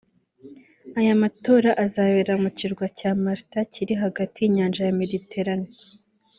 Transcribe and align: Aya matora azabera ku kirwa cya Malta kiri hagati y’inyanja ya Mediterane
Aya 0.99 1.13
matora 1.21 1.71
azabera 1.85 2.33
ku 2.41 2.47
kirwa 2.57 2.85
cya 2.97 3.11
Malta 3.23 3.59
kiri 3.73 3.93
hagati 4.03 4.37
y’inyanja 4.41 4.81
ya 4.87 4.97
Mediterane 5.01 5.69